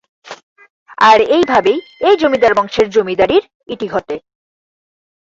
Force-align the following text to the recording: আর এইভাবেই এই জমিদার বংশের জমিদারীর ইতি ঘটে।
আর 1.01 1.19
এইভাবেই 1.35 1.77
এই 2.01 2.15
জমিদার 2.21 2.53
বংশের 2.55 2.87
জমিদারীর 2.89 3.43
ইতি 3.69 3.87
ঘটে। 3.87 4.15